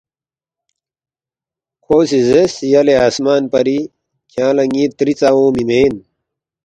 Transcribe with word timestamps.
کھو 1.83 1.97
سی 2.09 2.19
زیرس، 2.27 2.53
”یلے 2.71 2.95
آسمان 3.07 3.41
پری 3.51 3.77
کھیانگ 4.31 4.55
لہ 4.55 4.63
ن٘ی 4.71 4.83
تری 4.97 5.13
ژا 5.19 5.29
اونگمی 5.33 5.63
مین 5.69 5.93